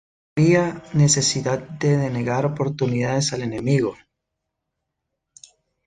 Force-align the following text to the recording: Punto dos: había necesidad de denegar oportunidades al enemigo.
Punto 0.01 0.49
dos: 0.49 0.61
había 0.73 0.83
necesidad 0.95 1.59
de 1.59 1.95
denegar 1.95 2.47
oportunidades 2.47 3.33
al 3.33 3.43
enemigo. 3.43 3.95